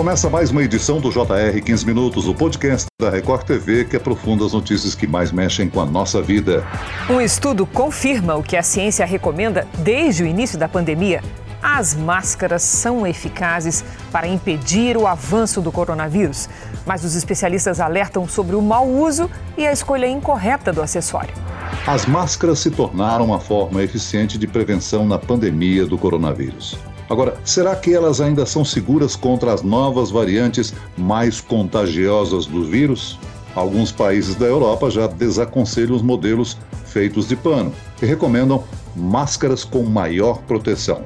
Começa 0.00 0.30
mais 0.30 0.50
uma 0.50 0.62
edição 0.62 0.98
do 0.98 1.10
JR 1.10 1.60
15 1.62 1.84
Minutos, 1.84 2.26
o 2.26 2.34
podcast 2.34 2.86
da 2.98 3.10
Record 3.10 3.42
TV 3.42 3.84
que 3.84 3.96
aprofunda 3.96 4.46
as 4.46 4.54
notícias 4.54 4.94
que 4.94 5.06
mais 5.06 5.30
mexem 5.30 5.68
com 5.68 5.78
a 5.78 5.84
nossa 5.84 6.22
vida. 6.22 6.66
Um 7.10 7.20
estudo 7.20 7.66
confirma 7.66 8.34
o 8.34 8.42
que 8.42 8.56
a 8.56 8.62
ciência 8.62 9.04
recomenda 9.04 9.68
desde 9.80 10.22
o 10.22 10.26
início 10.26 10.58
da 10.58 10.66
pandemia. 10.66 11.22
As 11.62 11.94
máscaras 11.94 12.62
são 12.62 13.06
eficazes 13.06 13.84
para 14.10 14.26
impedir 14.26 14.96
o 14.96 15.06
avanço 15.06 15.60
do 15.60 15.70
coronavírus, 15.70 16.48
mas 16.86 17.04
os 17.04 17.14
especialistas 17.14 17.78
alertam 17.78 18.26
sobre 18.26 18.56
o 18.56 18.62
mau 18.62 18.88
uso 18.88 19.30
e 19.54 19.66
a 19.66 19.72
escolha 19.72 20.08
incorreta 20.08 20.72
do 20.72 20.80
acessório. 20.80 21.34
As 21.86 22.06
máscaras 22.06 22.60
se 22.60 22.70
tornaram 22.70 23.26
uma 23.26 23.38
forma 23.38 23.82
eficiente 23.82 24.38
de 24.38 24.46
prevenção 24.46 25.06
na 25.06 25.18
pandemia 25.18 25.84
do 25.84 25.98
coronavírus. 25.98 26.78
Agora, 27.10 27.36
será 27.44 27.74
que 27.74 27.92
elas 27.92 28.20
ainda 28.20 28.46
são 28.46 28.64
seguras 28.64 29.16
contra 29.16 29.52
as 29.52 29.62
novas 29.62 30.12
variantes 30.12 30.72
mais 30.96 31.40
contagiosas 31.40 32.46
do 32.46 32.62
vírus? 32.64 33.18
Alguns 33.52 33.90
países 33.90 34.36
da 34.36 34.46
Europa 34.46 34.88
já 34.88 35.08
desaconselham 35.08 35.96
os 35.96 36.02
modelos 36.02 36.56
feitos 36.86 37.26
de 37.26 37.34
pano 37.34 37.72
e 38.00 38.06
recomendam 38.06 38.62
máscaras 38.94 39.64
com 39.64 39.82
maior 39.82 40.38
proteção. 40.42 41.02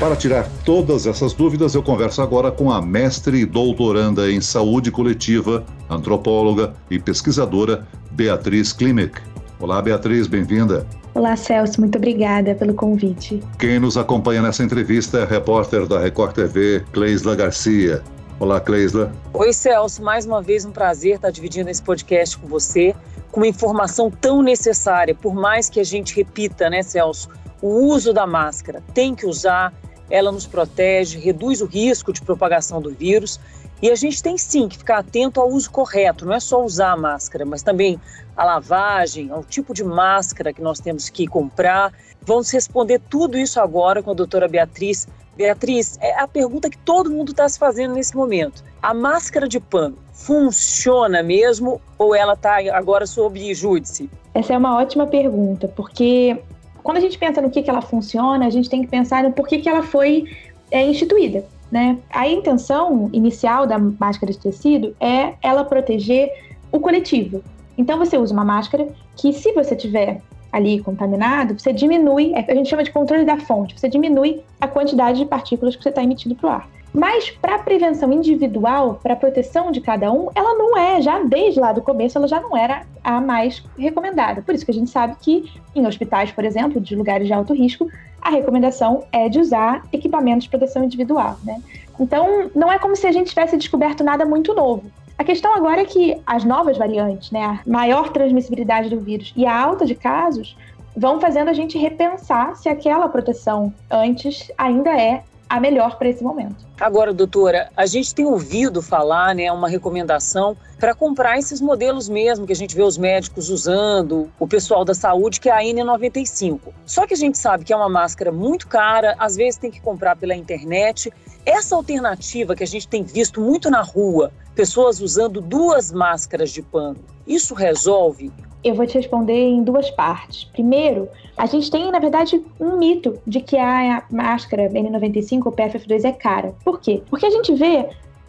Para 0.00 0.16
tirar 0.16 0.50
todas 0.64 1.06
essas 1.06 1.32
dúvidas, 1.32 1.76
eu 1.76 1.84
converso 1.84 2.20
agora 2.20 2.50
com 2.50 2.72
a 2.72 2.82
mestre 2.82 3.42
e 3.42 3.46
doutoranda 3.46 4.28
em 4.28 4.40
saúde 4.40 4.90
coletiva, 4.90 5.64
antropóloga 5.88 6.74
e 6.90 6.98
pesquisadora 6.98 7.86
Beatriz 8.10 8.72
Klimek. 8.72 9.20
Olá, 9.60 9.80
Beatriz, 9.80 10.26
bem-vinda. 10.26 10.84
Olá, 11.14 11.36
Celso, 11.36 11.78
muito 11.78 11.98
obrigada 11.98 12.54
pelo 12.54 12.72
convite. 12.72 13.42
Quem 13.58 13.78
nos 13.78 13.98
acompanha 13.98 14.40
nessa 14.40 14.64
entrevista 14.64 15.18
é 15.18 15.22
a 15.24 15.26
repórter 15.26 15.86
da 15.86 16.00
Record 16.00 16.34
TV, 16.34 16.82
Cleisla 16.90 17.36
Garcia. 17.36 18.02
Olá, 18.40 18.58
Cleisla. 18.58 19.12
Oi, 19.34 19.52
Celso, 19.52 20.02
mais 20.02 20.24
uma 20.24 20.40
vez 20.40 20.64
um 20.64 20.70
prazer 20.70 21.16
estar 21.16 21.30
dividindo 21.30 21.68
esse 21.68 21.82
podcast 21.82 22.38
com 22.38 22.46
você, 22.46 22.94
com 23.30 23.40
uma 23.40 23.46
informação 23.46 24.10
tão 24.10 24.42
necessária, 24.42 25.14
por 25.14 25.34
mais 25.34 25.68
que 25.68 25.78
a 25.80 25.84
gente 25.84 26.16
repita, 26.16 26.70
né, 26.70 26.82
Celso, 26.82 27.28
o 27.60 27.68
uso 27.68 28.14
da 28.14 28.26
máscara. 28.26 28.82
Tem 28.94 29.14
que 29.14 29.26
usar, 29.26 29.70
ela 30.08 30.32
nos 30.32 30.46
protege, 30.46 31.18
reduz 31.18 31.60
o 31.60 31.66
risco 31.66 32.10
de 32.10 32.22
propagação 32.22 32.80
do 32.80 32.90
vírus 32.90 33.38
e 33.82 33.90
a 33.90 33.96
gente 33.96 34.22
tem 34.22 34.38
sim 34.38 34.68
que 34.68 34.78
ficar 34.78 34.98
atento 34.98 35.40
ao 35.40 35.50
uso 35.50 35.68
correto, 35.68 36.24
não 36.24 36.34
é 36.34 36.38
só 36.38 36.64
usar 36.64 36.92
a 36.92 36.96
máscara, 36.96 37.44
mas 37.44 37.64
também 37.64 38.00
a 38.36 38.44
lavagem, 38.44 39.30
ao 39.30 39.42
tipo 39.42 39.74
de 39.74 39.82
máscara 39.82 40.52
que 40.52 40.62
nós 40.62 40.78
temos 40.78 41.10
que 41.10 41.26
comprar. 41.26 41.92
Vamos 42.24 42.48
responder 42.52 43.00
tudo 43.10 43.36
isso 43.36 43.60
agora 43.60 44.00
com 44.00 44.12
a 44.12 44.14
doutora 44.14 44.46
Beatriz. 44.46 45.08
Beatriz, 45.36 45.98
é 46.00 46.16
a 46.20 46.28
pergunta 46.28 46.70
que 46.70 46.78
todo 46.78 47.10
mundo 47.10 47.32
está 47.32 47.48
se 47.48 47.58
fazendo 47.58 47.94
nesse 47.94 48.16
momento. 48.16 48.62
A 48.80 48.94
máscara 48.94 49.48
de 49.48 49.58
pano 49.58 49.98
funciona 50.12 51.20
mesmo 51.20 51.80
ou 51.98 52.14
ela 52.14 52.34
está 52.34 52.58
agora 52.72 53.04
sob 53.04 53.52
júdice? 53.52 54.08
Essa 54.32 54.54
é 54.54 54.58
uma 54.58 54.78
ótima 54.78 55.08
pergunta, 55.08 55.66
porque 55.66 56.40
quando 56.82 56.98
a 56.98 57.00
gente 57.00 57.18
pensa 57.18 57.40
no 57.40 57.50
que, 57.50 57.62
que 57.62 57.68
ela 57.68 57.82
funciona, 57.82 58.46
a 58.46 58.50
gente 58.50 58.70
tem 58.70 58.82
que 58.82 58.88
pensar 58.88 59.24
no 59.24 59.32
porquê 59.32 59.58
que 59.58 59.68
ela 59.68 59.82
foi 59.82 60.24
é, 60.70 60.86
instituída. 60.86 61.44
Né? 61.72 61.98
A 62.10 62.28
intenção 62.28 63.08
inicial 63.14 63.66
da 63.66 63.78
máscara 63.78 64.30
de 64.30 64.38
tecido 64.38 64.94
é 65.00 65.32
ela 65.42 65.64
proteger 65.64 66.30
o 66.70 66.78
coletivo. 66.78 67.42
Então 67.78 67.98
você 67.98 68.18
usa 68.18 68.34
uma 68.34 68.44
máscara 68.44 68.88
que, 69.16 69.32
se 69.32 69.52
você 69.52 69.74
tiver 69.74 70.20
ali 70.52 70.80
contaminado, 70.80 71.58
você 71.58 71.72
diminui, 71.72 72.34
é, 72.34 72.44
a 72.46 72.54
gente 72.54 72.68
chama 72.68 72.84
de 72.84 72.92
controle 72.92 73.24
da 73.24 73.38
fonte, 73.38 73.80
você 73.80 73.88
diminui 73.88 74.42
a 74.60 74.68
quantidade 74.68 75.20
de 75.20 75.24
partículas 75.24 75.74
que 75.74 75.82
você 75.82 75.88
está 75.88 76.02
emitindo 76.02 76.34
para 76.34 76.46
o 76.46 76.52
ar. 76.52 76.68
Mas 76.92 77.30
para 77.30 77.58
prevenção 77.58 78.12
individual, 78.12 79.00
para 79.02 79.16
proteção 79.16 79.72
de 79.72 79.80
cada 79.80 80.12
um, 80.12 80.28
ela 80.34 80.54
não 80.54 80.76
é, 80.76 81.00
já 81.00 81.22
desde 81.22 81.58
lá 81.58 81.72
do 81.72 81.80
começo, 81.80 82.18
ela 82.18 82.28
já 82.28 82.38
não 82.38 82.54
era 82.54 82.82
a 83.02 83.18
mais 83.18 83.64
recomendada. 83.78 84.42
Por 84.42 84.54
isso 84.54 84.62
que 84.62 84.70
a 84.70 84.74
gente 84.74 84.90
sabe 84.90 85.16
que 85.18 85.50
em 85.74 85.86
hospitais, 85.86 86.30
por 86.30 86.44
exemplo, 86.44 86.78
de 86.78 86.94
lugares 86.94 87.26
de 87.26 87.32
alto 87.32 87.54
risco, 87.54 87.88
a 88.22 88.30
recomendação 88.30 89.04
é 89.12 89.28
de 89.28 89.40
usar 89.40 89.82
equipamentos 89.92 90.44
de 90.44 90.50
proteção 90.50 90.84
individual, 90.84 91.36
né? 91.44 91.60
Então, 91.98 92.50
não 92.54 92.72
é 92.72 92.78
como 92.78 92.96
se 92.96 93.06
a 93.06 93.12
gente 93.12 93.30
tivesse 93.30 93.56
descoberto 93.56 94.02
nada 94.02 94.24
muito 94.24 94.54
novo. 94.54 94.84
A 95.18 95.24
questão 95.24 95.54
agora 95.54 95.82
é 95.82 95.84
que 95.84 96.16
as 96.26 96.42
novas 96.44 96.78
variantes, 96.78 97.30
né, 97.30 97.44
a 97.44 97.60
maior 97.68 98.10
transmissibilidade 98.10 98.88
do 98.88 98.98
vírus 99.00 99.32
e 99.36 99.44
a 99.44 99.56
alta 99.56 99.84
de 99.84 99.94
casos 99.94 100.56
vão 100.96 101.20
fazendo 101.20 101.48
a 101.48 101.52
gente 101.52 101.78
repensar 101.78 102.56
se 102.56 102.68
aquela 102.68 103.08
proteção 103.08 103.72
antes 103.90 104.50
ainda 104.56 104.90
é 104.90 105.22
a 105.52 105.60
melhor 105.60 105.98
para 105.98 106.08
esse 106.08 106.24
momento. 106.24 106.66
Agora, 106.80 107.12
doutora, 107.12 107.70
a 107.76 107.84
gente 107.84 108.14
tem 108.14 108.24
ouvido 108.24 108.80
falar, 108.80 109.34
né, 109.34 109.52
uma 109.52 109.68
recomendação 109.68 110.56
para 110.80 110.94
comprar 110.94 111.38
esses 111.38 111.60
modelos 111.60 112.08
mesmo 112.08 112.46
que 112.46 112.54
a 112.54 112.56
gente 112.56 112.74
vê 112.74 112.82
os 112.82 112.96
médicos 112.96 113.50
usando, 113.50 114.32
o 114.40 114.48
pessoal 114.48 114.82
da 114.82 114.94
saúde, 114.94 115.38
que 115.38 115.50
é 115.50 115.52
a 115.52 115.60
N95. 115.60 116.58
Só 116.86 117.06
que 117.06 117.12
a 117.12 117.16
gente 117.18 117.36
sabe 117.36 117.66
que 117.66 117.72
é 117.72 117.76
uma 117.76 117.90
máscara 117.90 118.32
muito 118.32 118.66
cara, 118.66 119.14
às 119.18 119.36
vezes 119.36 119.58
tem 119.58 119.70
que 119.70 119.78
comprar 119.78 120.16
pela 120.16 120.34
internet. 120.34 121.12
Essa 121.44 121.76
alternativa 121.76 122.56
que 122.56 122.64
a 122.64 122.66
gente 122.66 122.88
tem 122.88 123.02
visto 123.02 123.38
muito 123.38 123.68
na 123.68 123.82
rua, 123.82 124.32
pessoas 124.54 125.02
usando 125.02 125.38
duas 125.42 125.92
máscaras 125.92 126.50
de 126.50 126.62
pano, 126.62 127.04
isso 127.26 127.52
resolve 127.52 128.32
eu 128.64 128.74
vou 128.74 128.86
te 128.86 128.94
responder 128.94 129.32
em 129.32 129.62
duas 129.62 129.90
partes. 129.90 130.44
Primeiro, 130.44 131.08
a 131.36 131.46
gente 131.46 131.70
tem, 131.70 131.90
na 131.90 131.98
verdade, 131.98 132.42
um 132.60 132.76
mito 132.76 133.18
de 133.26 133.40
que 133.40 133.56
a 133.56 134.04
máscara 134.10 134.68
N95 134.68 135.46
ou 135.46 135.52
PFF2 135.52 136.04
é 136.04 136.12
cara. 136.12 136.54
Por 136.64 136.80
quê? 136.80 137.02
Porque 137.10 137.26
a 137.26 137.30
gente 137.30 137.54
vê 137.54 137.88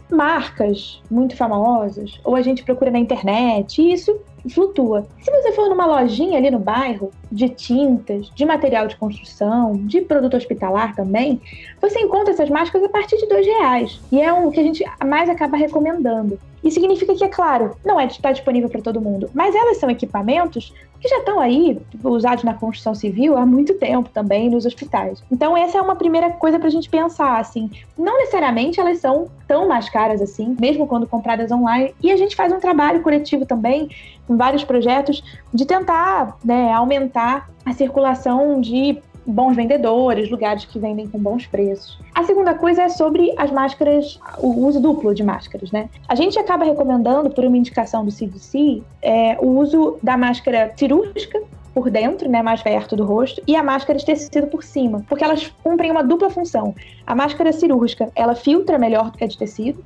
marcas 0.09 1.01
muito 1.09 1.35
famosas, 1.35 2.19
ou 2.23 2.35
a 2.35 2.41
gente 2.41 2.63
procura 2.63 2.91
na 2.91 2.99
internet, 2.99 3.81
e 3.81 3.94
isso 3.94 4.19
flutua. 4.49 5.07
Se 5.21 5.31
você 5.31 5.51
for 5.53 5.69
numa 5.69 5.85
lojinha 5.85 6.38
ali 6.38 6.51
no 6.51 6.59
bairro, 6.59 7.11
de 7.31 7.50
tintas, 7.50 8.29
de 8.29 8.45
material 8.45 8.88
de 8.88 8.95
construção, 8.97 9.73
de 9.73 10.01
produto 10.01 10.35
hospitalar 10.35 10.95
também, 10.95 11.41
você 11.81 12.00
encontra 12.00 12.33
essas 12.33 12.50
máscaras 12.50 12.85
a 12.85 12.89
partir 12.89 13.17
de 13.17 13.27
dois 13.27 13.45
reais. 13.45 14.00
E 14.11 14.21
é 14.21 14.31
o 14.33 14.51
que 14.51 14.59
a 14.59 14.63
gente 14.63 14.83
mais 15.05 15.29
acaba 15.29 15.57
recomendando. 15.57 16.39
E 16.63 16.72
significa 16.72 17.13
que, 17.13 17.24
é 17.24 17.28
claro, 17.28 17.75
não 17.85 18.00
é 18.00 18.06
está 18.06 18.31
disponível 18.31 18.69
para 18.69 18.81
todo 18.81 19.01
mundo, 19.01 19.29
mas 19.34 19.53
elas 19.53 19.78
são 19.78 19.90
equipamentos 19.90 20.74
que 21.00 21.09
já 21.09 21.18
estão 21.18 21.40
aí 21.40 21.81
tipo, 21.91 22.09
usados 22.09 22.46
na 22.46 22.53
construção 22.53 22.96
civil 22.96 23.38
há 23.38 23.46
muito 23.46 23.74
tempo 23.74 24.09
também 24.09 24.50
nos 24.50 24.66
hospitais. 24.66 25.22
Então 25.29 25.57
essa 25.57 25.78
é 25.78 25.81
uma 25.81 25.97
primeira 25.97 26.29
coisa 26.31 26.57
para 26.57 26.69
a 26.69 26.72
gente 26.72 26.90
pensar, 26.90 27.40
assim, 27.40 27.69
não 27.97 28.18
necessariamente 28.19 28.79
elas 28.79 29.00
são 29.00 29.28
tão 29.46 29.68
mais 29.68 29.90
caras 29.90 30.22
assim, 30.22 30.56
mesmo 30.59 30.88
quando 30.88 31.06
compradas 31.06 31.51
online. 31.51 31.94
E 32.01 32.12
a 32.12 32.16
gente 32.16 32.35
faz 32.35 32.53
um 32.53 32.59
trabalho 32.59 33.01
coletivo 33.01 33.45
também, 33.45 33.90
com 34.25 34.38
vários 34.38 34.63
projetos, 34.63 35.22
de 35.53 35.66
tentar 35.66 36.38
né, 36.44 36.72
aumentar 36.72 37.50
a 37.66 37.74
circulação 37.74 38.62
de 38.62 39.01
bons 39.25 39.56
vendedores, 39.56 40.29
lugares 40.29 40.66
que 40.66 40.79
vendem 40.79 41.07
com 41.07 41.17
bons 41.17 41.45
preços. 41.45 42.00
A 42.13 42.23
segunda 42.23 42.53
coisa 42.53 42.84
é 42.84 42.89
sobre 42.89 43.34
as 43.38 43.51
máscaras, 43.51 44.19
o 44.39 44.66
uso 44.66 44.79
duplo 44.79 45.13
de 45.13 45.23
máscaras, 45.23 45.72
né? 45.72 45.89
A 46.07 46.16
gente 46.16 46.38
acaba 46.38 46.66
recomendando, 46.66 47.29
por 47.29 47.45
uma 47.45 47.57
indicação 47.57 48.03
do 48.06 48.12
CDC, 48.12 48.83
é, 49.01 49.38
o 49.39 49.47
uso 49.47 49.97
da 50.01 50.17
máscara 50.17 50.72
cirúrgica 50.75 51.41
por 51.73 51.89
dentro, 51.89 52.29
né, 52.29 52.41
mais 52.44 52.62
perto 52.62 52.95
do 52.95 53.03
rosto, 53.03 53.41
e 53.47 53.56
a 53.56 53.63
máscara 53.63 53.97
de 53.97 54.06
tecido 54.06 54.45
por 54.47 54.63
cima, 54.63 55.03
porque 55.09 55.23
elas 55.23 55.51
cumprem 55.63 55.89
uma 55.89 56.03
dupla 56.03 56.29
função. 56.29 56.75
A 57.06 57.16
máscara 57.16 57.51
cirúrgica, 57.51 58.12
ela 58.16 58.35
filtra 58.35 58.78
melhor 58.78 59.09
do 59.09 59.17
que 59.17 59.23
a 59.23 59.28
de 59.28 59.38
tecido, 59.38 59.83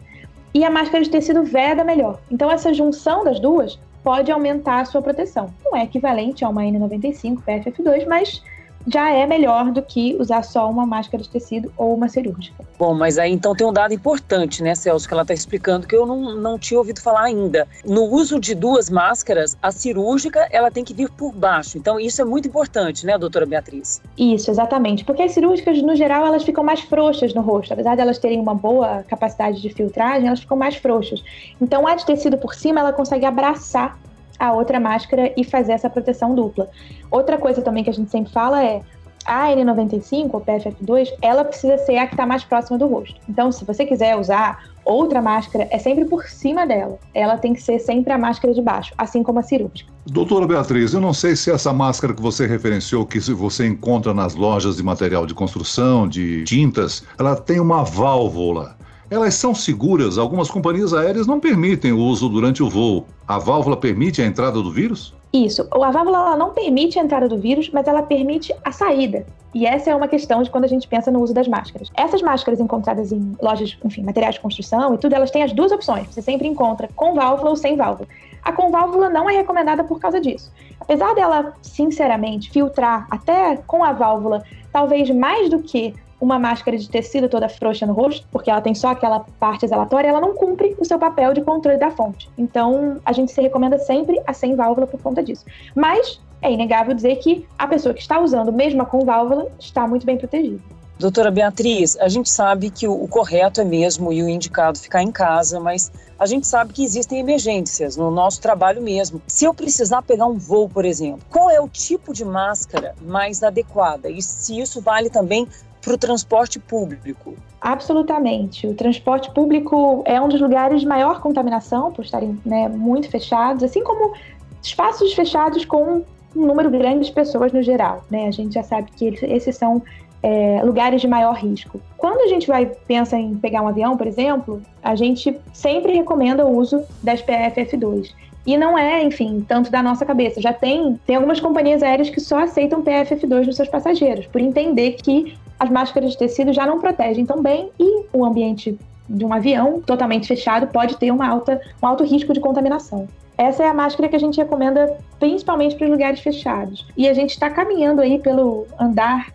e 0.53 0.65
a 0.65 0.69
máscara 0.69 1.03
de 1.03 1.09
tecido 1.09 1.43
veda 1.43 1.83
melhor. 1.83 2.19
Então 2.29 2.51
essa 2.51 2.73
junção 2.73 3.23
das 3.23 3.39
duas 3.39 3.79
pode 4.03 4.31
aumentar 4.31 4.81
a 4.81 4.85
sua 4.85 5.01
proteção. 5.01 5.49
Não 5.63 5.75
é 5.75 5.83
equivalente 5.83 6.43
a 6.43 6.49
uma 6.49 6.63
N95 6.63 7.39
PFF2, 7.45 8.07
mas 8.07 8.41
já 8.87 9.11
é 9.11 9.25
melhor 9.25 9.71
do 9.71 9.81
que 9.81 10.15
usar 10.19 10.43
só 10.43 10.69
uma 10.69 10.85
máscara 10.85 11.21
de 11.21 11.29
tecido 11.29 11.71
ou 11.77 11.93
uma 11.93 12.07
cirúrgica. 12.07 12.65
Bom, 12.79 12.93
mas 12.93 13.17
aí 13.17 13.31
então 13.31 13.53
tem 13.53 13.67
um 13.67 13.73
dado 13.73 13.93
importante, 13.93 14.63
né, 14.63 14.73
Celso, 14.73 15.07
que 15.07 15.13
ela 15.13 15.23
está 15.23 15.33
explicando 15.33 15.85
que 15.85 15.95
eu 15.95 16.05
não, 16.05 16.35
não 16.35 16.57
tinha 16.57 16.77
ouvido 16.77 17.01
falar 17.01 17.23
ainda. 17.23 17.67
No 17.85 18.03
uso 18.03 18.39
de 18.39 18.55
duas 18.55 18.89
máscaras, 18.89 19.57
a 19.61 19.71
cirúrgica 19.71 20.47
ela 20.51 20.71
tem 20.71 20.83
que 20.83 20.93
vir 20.93 21.09
por 21.11 21.33
baixo. 21.33 21.77
Então 21.77 21.99
isso 21.99 22.21
é 22.21 22.25
muito 22.25 22.47
importante, 22.47 23.05
né, 23.05 23.17
doutora 23.17 23.45
Beatriz? 23.45 24.01
Isso, 24.17 24.49
exatamente. 24.49 25.03
Porque 25.03 25.23
as 25.23 25.33
cirúrgicas, 25.33 25.81
no 25.81 25.95
geral, 25.95 26.25
elas 26.25 26.43
ficam 26.43 26.63
mais 26.63 26.79
frouxas 26.81 27.33
no 27.33 27.41
rosto. 27.41 27.73
Apesar 27.73 27.95
de 27.95 28.01
elas 28.01 28.17
terem 28.17 28.39
uma 28.39 28.55
boa 28.55 29.03
capacidade 29.03 29.61
de 29.61 29.69
filtragem, 29.69 30.27
elas 30.27 30.39
ficam 30.39 30.55
mais 30.55 30.75
frouxas. 30.75 31.23
Então 31.59 31.85
a 31.85 31.95
de 31.95 32.05
tecido 32.05 32.37
por 32.37 32.53
cima, 32.53 32.79
ela 32.79 32.93
consegue 32.93 33.25
abraçar 33.25 33.97
a 34.39 34.53
outra 34.53 34.79
máscara 34.79 35.33
e 35.35 35.43
fazer 35.43 35.73
essa 35.73 35.89
proteção 35.89 36.33
dupla. 36.35 36.69
Outra 37.09 37.37
coisa 37.37 37.61
também 37.61 37.83
que 37.83 37.89
a 37.89 37.93
gente 37.93 38.11
sempre 38.11 38.31
fala 38.31 38.63
é 38.63 38.81
a 39.27 39.49
N95 39.49 40.29
ou 40.33 40.41
PFF2, 40.41 41.09
ela 41.21 41.43
precisa 41.43 41.77
ser 41.79 41.97
a 41.97 42.07
que 42.07 42.13
está 42.13 42.25
mais 42.25 42.45
próxima 42.45 42.77
do 42.77 42.87
rosto. 42.87 43.19
Então, 43.27 43.51
se 43.51 43.65
você 43.65 43.85
quiser 43.85 44.15
usar 44.15 44.63
outra 44.85 45.21
máscara, 45.21 45.67
é 45.69 45.77
sempre 45.77 46.05
por 46.05 46.23
cima 46.29 46.65
dela. 46.65 46.97
Ela 47.13 47.37
tem 47.37 47.53
que 47.53 47.61
ser 47.61 47.77
sempre 47.79 48.13
a 48.13 48.17
máscara 48.17 48.53
de 48.53 48.61
baixo, 48.61 48.93
assim 48.97 49.21
como 49.21 49.39
a 49.39 49.43
cirúrgica. 49.43 49.91
Doutora 50.05 50.47
Beatriz, 50.47 50.93
eu 50.93 51.01
não 51.01 51.13
sei 51.13 51.35
se 51.35 51.51
essa 51.51 51.73
máscara 51.73 52.13
que 52.13 52.21
você 52.21 52.47
referenciou, 52.47 53.05
que 53.05 53.19
você 53.19 53.67
encontra 53.67 54.13
nas 54.13 54.33
lojas 54.33 54.77
de 54.77 54.83
material 54.83 55.25
de 55.25 55.33
construção, 55.33 56.07
de 56.07 56.45
tintas, 56.45 57.03
ela 57.19 57.35
tem 57.35 57.59
uma 57.59 57.83
válvula. 57.83 58.76
Elas 59.09 59.35
são 59.35 59.55
seguras? 59.55 60.17
Algumas 60.17 60.49
companhias 60.49 60.93
aéreas 60.93 61.25
não 61.25 61.39
permitem 61.39 61.93
o 61.93 61.99
uso 61.99 62.27
durante 62.27 62.61
o 62.61 62.69
voo. 62.69 63.05
A 63.25 63.39
válvula 63.39 63.77
permite 63.77 64.21
a 64.21 64.25
entrada 64.25 64.61
do 64.61 64.69
vírus? 64.69 65.15
Isso. 65.31 65.65
A 65.71 65.91
válvula 65.91 66.35
não 66.35 66.49
permite 66.49 66.99
a 66.99 67.03
entrada 67.03 67.29
do 67.29 67.37
vírus, 67.37 67.69
mas 67.71 67.87
ela 67.87 68.03
permite 68.03 68.53
a 68.65 68.71
saída. 68.71 69.25
E 69.53 69.65
essa 69.65 69.89
é 69.89 69.95
uma 69.95 70.09
questão 70.09 70.43
de 70.43 70.49
quando 70.49 70.65
a 70.65 70.67
gente 70.67 70.87
pensa 70.89 71.09
no 71.09 71.21
uso 71.21 71.33
das 71.33 71.47
máscaras. 71.47 71.89
Essas 71.95 72.21
máscaras 72.21 72.59
encontradas 72.59 73.13
em 73.13 73.35
lojas, 73.41 73.77
enfim, 73.83 74.03
materiais 74.03 74.35
de 74.35 74.41
construção 74.41 74.93
e 74.93 74.97
tudo, 74.97 75.13
elas 75.13 75.31
têm 75.31 75.41
as 75.41 75.53
duas 75.53 75.71
opções. 75.71 76.07
Você 76.09 76.21
sempre 76.21 76.47
encontra 76.47 76.89
com 76.93 77.13
válvula 77.13 77.51
ou 77.51 77.55
sem 77.55 77.77
válvula. 77.77 78.09
A 78.43 78.51
com 78.51 78.71
válvula 78.71 79.09
não 79.09 79.29
é 79.29 79.37
recomendada 79.37 79.85
por 79.85 79.99
causa 79.99 80.19
disso. 80.19 80.51
Apesar 80.79 81.15
dela, 81.15 81.53
sinceramente, 81.61 82.51
filtrar 82.51 83.07
até 83.09 83.57
com 83.65 83.83
a 83.83 83.93
válvula, 83.93 84.43
talvez 84.71 85.09
mais 85.09 85.49
do 85.49 85.59
que 85.59 85.93
uma 86.19 86.39
máscara 86.39 86.77
de 86.77 86.89
tecido 86.89 87.29
toda 87.29 87.47
frouxa 87.47 87.85
no 87.85 87.93
rosto, 87.93 88.27
porque 88.31 88.49
ela 88.49 88.61
tem 88.61 88.73
só 88.73 88.89
aquela 88.89 89.25
parte 89.39 89.65
exalatória, 89.65 90.07
ela 90.07 90.21
não 90.21 90.33
cumpre 90.35 90.75
o 90.79 90.85
seu 90.85 90.97
papel 90.97 91.33
de 91.33 91.41
controle 91.41 91.77
da 91.77 91.91
fonte. 91.91 92.29
Então, 92.37 92.99
a 93.05 93.13
gente 93.13 93.31
se 93.31 93.41
recomenda 93.41 93.77
sempre 93.77 94.19
a 94.25 94.33
sem 94.33 94.55
válvula 94.55 94.87
por 94.87 95.01
conta 95.01 95.23
disso. 95.23 95.45
Mas 95.75 96.19
é 96.41 96.51
inegável 96.51 96.93
dizer 96.93 97.17
que 97.17 97.47
a 97.57 97.67
pessoa 97.67 97.93
que 97.93 98.01
está 98.01 98.19
usando 98.19 98.51
mesmo 98.51 98.85
com 98.85 99.05
válvula 99.05 99.47
está 99.59 99.87
muito 99.87 100.05
bem 100.05 100.17
protegida. 100.17 100.59
Doutora 100.99 101.29
Beatriz, 101.29 101.95
a 101.97 102.07
gente 102.07 102.27
sabe 102.27 102.71
que 102.71 102.87
o, 102.87 103.07
correto 103.07 103.61
é 103.61 103.63
mesmo 103.63 104.11
e 104.11 104.23
o 104.23 104.27
indicado 104.27 104.79
ficar 104.79 105.03
em 105.03 105.11
casa, 105.11 105.59
mas 105.59 105.91
a 106.17 106.25
gente 106.25 106.47
sabe 106.47 106.73
que 106.73 106.83
existem 106.83 107.19
emergências 107.19 107.95
no 107.95 108.09
nosso 108.09 108.41
trabalho 108.41 108.81
mesmo. 108.81 109.21
Se 109.27 109.45
eu 109.45 109.53
precisar 109.53 110.01
pegar 110.01 110.25
um 110.25 110.39
voo, 110.39 110.67
por 110.67 110.85
exemplo, 110.85 111.21
qual 111.29 111.51
é 111.51 111.61
o 111.61 111.69
tipo 111.69 112.11
de 112.11 112.25
máscara 112.25 112.95
mais 112.99 113.43
adequada? 113.43 114.09
E 114.09 114.19
se 114.23 114.59
isso 114.59 114.81
vale 114.81 115.07
também 115.11 115.47
para 115.87 115.95
o 115.95 115.97
transporte 115.97 116.59
público? 116.59 117.33
Absolutamente. 117.61 118.67
O 118.67 118.73
transporte 118.73 119.31
público 119.31 120.03
é 120.05 120.19
um 120.19 120.27
dos 120.27 120.41
lugares 120.41 120.81
de 120.81 120.87
maior 120.87 121.21
contaminação, 121.21 121.93
por 121.93 122.03
estarem 122.03 122.37
né, 122.45 122.67
muito 122.67 123.09
fechados, 123.09 123.63
assim 123.63 123.83
como 123.83 124.13
espaços 124.61 125.13
fechados 125.13 125.63
com 125.63 126.03
um 126.35 126.45
número 126.45 126.69
grande 126.69 127.05
de 127.05 127.11
pessoas 127.13 127.53
no 127.53 127.63
geral. 127.63 128.03
Né? 128.11 128.27
A 128.27 128.31
gente 128.31 128.53
já 128.53 128.63
sabe 128.63 128.91
que 128.91 129.17
esses 129.23 129.55
são 129.55 129.81
é, 130.21 130.61
lugares 130.61 130.99
de 130.99 131.07
maior 131.07 131.35
risco. 131.35 131.79
Quando 131.95 132.21
a 132.21 132.27
gente 132.27 132.47
vai 132.47 132.65
pensa 132.65 133.17
em 133.17 133.35
pegar 133.35 133.61
um 133.61 133.67
avião, 133.67 133.95
por 133.95 134.07
exemplo, 134.07 134.61
a 134.83 134.93
gente 134.93 135.39
sempre 135.53 135.93
recomenda 135.93 136.45
o 136.45 136.57
uso 136.57 136.83
das 137.01 137.21
PFF2. 137.21 138.13
E 138.45 138.57
não 138.57 138.77
é, 138.77 139.03
enfim, 139.03 139.43
tanto 139.47 139.69
da 139.69 139.83
nossa 139.83 140.05
cabeça. 140.05 140.41
Já 140.41 140.53
tem, 140.53 140.99
tem 141.05 141.17
algumas 141.17 141.39
companhias 141.39 141.83
aéreas 141.83 142.09
que 142.09 142.21
só 142.21 142.39
aceitam 142.39 142.81
PFF2 142.81 143.45
nos 143.45 143.55
seus 143.57 143.67
passageiros, 143.67 144.25
por 144.27 144.39
entender 144.39 144.93
que 144.93 145.37
as 145.59 145.69
máscaras 145.69 146.11
de 146.11 146.17
tecido 146.17 146.53
já 146.53 146.65
não 146.65 146.79
protegem 146.79 147.25
tão 147.25 147.41
bem 147.41 147.71
e 147.79 148.05
o 148.13 148.25
ambiente 148.25 148.77
de 149.09 149.25
um 149.25 149.33
avião 149.33 149.81
totalmente 149.81 150.27
fechado 150.27 150.67
pode 150.67 150.97
ter 150.97 151.11
uma 151.11 151.27
alta, 151.27 151.61
um 151.81 151.87
alto 151.87 152.03
risco 152.03 152.33
de 152.33 152.39
contaminação. 152.39 153.07
Essa 153.37 153.63
é 153.63 153.67
a 153.67 153.73
máscara 153.73 154.09
que 154.09 154.15
a 154.15 154.19
gente 154.19 154.37
recomenda 154.37 154.97
principalmente 155.19 155.75
para 155.75 155.85
os 155.85 155.91
lugares 155.91 156.19
fechados. 156.19 156.87
E 156.97 157.07
a 157.07 157.13
gente 157.13 157.31
está 157.31 157.49
caminhando 157.49 158.01
aí 158.01 158.19
pelo 158.19 158.65
andar 158.79 159.31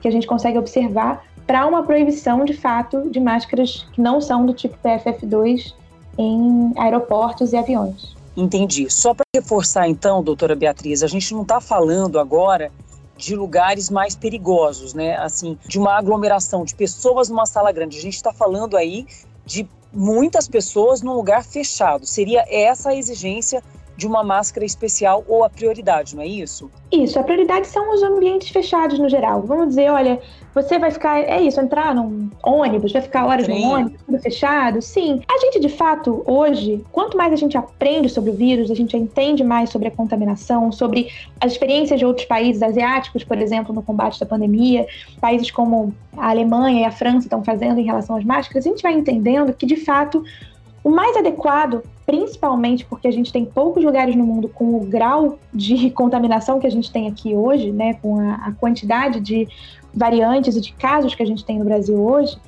que 0.00 0.06
a 0.06 0.10
gente 0.10 0.26
consegue 0.26 0.58
observar 0.58 1.24
para 1.46 1.66
uma 1.66 1.82
proibição 1.82 2.44
de 2.44 2.52
fato 2.52 3.08
de 3.10 3.18
máscaras 3.18 3.86
que 3.92 4.00
não 4.00 4.20
são 4.20 4.44
do 4.44 4.52
tipo 4.52 4.76
PFF2 4.84 5.74
em 6.18 6.72
aeroportos 6.76 7.52
e 7.52 7.56
aviões. 7.56 8.14
Entendi. 8.36 8.90
Só 8.90 9.14
para 9.14 9.24
reforçar 9.34 9.88
então, 9.88 10.22
doutora 10.22 10.54
Beatriz, 10.54 11.02
a 11.02 11.06
gente 11.06 11.32
não 11.32 11.42
está 11.42 11.60
falando 11.60 12.18
agora 12.18 12.70
de 13.16 13.34
lugares 13.34 13.90
mais 13.90 14.14
perigosos, 14.14 14.94
né? 14.94 15.16
Assim, 15.16 15.58
de 15.66 15.78
uma 15.78 15.96
aglomeração 15.96 16.64
de 16.64 16.74
pessoas 16.74 17.28
numa 17.28 17.46
sala 17.46 17.72
grande. 17.72 17.98
A 17.98 18.02
gente 18.02 18.16
está 18.16 18.32
falando 18.32 18.76
aí 18.76 19.06
de 19.44 19.68
muitas 19.92 20.46
pessoas 20.46 21.00
num 21.00 21.14
lugar 21.14 21.44
fechado. 21.44 22.06
Seria 22.06 22.44
essa 22.48 22.90
a 22.90 22.96
exigência 22.96 23.62
de 23.96 24.06
uma 24.06 24.22
máscara 24.22 24.64
especial 24.64 25.24
ou 25.26 25.42
a 25.42 25.50
prioridade, 25.50 26.14
não 26.14 26.22
é 26.22 26.26
isso? 26.26 26.70
Isso, 26.92 27.18
a 27.18 27.22
prioridade 27.22 27.66
são 27.66 27.92
os 27.92 28.02
ambientes 28.02 28.50
fechados 28.50 28.98
no 28.98 29.08
geral. 29.08 29.42
Vamos 29.42 29.68
dizer, 29.68 29.90
olha, 29.90 30.20
você 30.54 30.78
vai 30.78 30.90
ficar, 30.90 31.18
é 31.18 31.40
isso, 31.40 31.60
entrar 31.60 31.94
num 31.94 32.30
ônibus, 32.42 32.92
vai 32.92 33.02
ficar 33.02 33.26
horas 33.26 33.46
Sim. 33.46 33.60
no 33.60 33.70
ônibus, 33.70 34.00
tudo 34.06 34.18
fechado? 34.20 34.80
Sim. 34.80 35.20
A 35.28 35.38
gente, 35.38 35.60
de 35.60 35.68
fato, 35.68 36.22
hoje, 36.26 36.84
quanto 36.92 37.16
mais 37.16 37.32
a 37.32 37.36
gente 37.36 37.56
aprende 37.56 38.08
sobre 38.08 38.30
o 38.30 38.34
vírus, 38.34 38.70
a 38.70 38.74
gente 38.74 38.96
entende 38.96 39.42
mais 39.42 39.70
sobre 39.70 39.88
a 39.88 39.90
contaminação, 39.90 40.70
sobre 40.70 41.08
as 41.40 41.52
experiências 41.52 41.98
de 41.98 42.06
outros 42.06 42.26
países 42.26 42.62
asiáticos, 42.62 43.24
por 43.24 43.38
exemplo, 43.38 43.74
no 43.74 43.82
combate 43.82 44.20
da 44.20 44.26
pandemia, 44.26 44.86
países 45.20 45.50
como 45.50 45.94
a 46.16 46.30
Alemanha 46.30 46.82
e 46.82 46.84
a 46.84 46.90
França 46.90 47.26
estão 47.26 47.42
fazendo 47.42 47.80
em 47.80 47.84
relação 47.84 48.16
às 48.16 48.24
máscaras, 48.24 48.66
a 48.66 48.68
gente 48.68 48.82
vai 48.82 48.92
entendendo 48.92 49.52
que, 49.52 49.66
de 49.66 49.76
fato, 49.76 50.24
o 50.86 50.90
mais 50.92 51.16
adequado, 51.16 51.82
principalmente 52.06 52.86
porque 52.86 53.08
a 53.08 53.10
gente 53.10 53.32
tem 53.32 53.44
poucos 53.44 53.82
lugares 53.82 54.14
no 54.14 54.24
mundo 54.24 54.48
com 54.48 54.76
o 54.76 54.84
grau 54.84 55.36
de 55.52 55.90
contaminação 55.98 56.60
que 56.60 56.66
a 56.68 56.70
gente 56.70 56.92
tem 56.92 57.08
aqui 57.08 57.34
hoje, 57.34 57.72
né, 57.72 57.94
com 57.94 58.20
a, 58.20 58.34
a 58.34 58.52
quantidade 58.52 59.18
de 59.18 59.48
variantes 59.92 60.54
e 60.54 60.60
de 60.60 60.72
casos 60.74 61.12
que 61.12 61.24
a 61.24 61.26
gente 61.26 61.44
tem 61.44 61.58
no 61.58 61.64
Brasil 61.64 62.00
hoje, 62.00 62.38